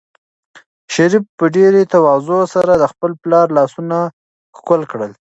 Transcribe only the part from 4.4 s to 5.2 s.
ښکل کړل.